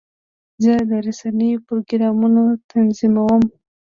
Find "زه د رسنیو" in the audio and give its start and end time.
0.63-1.63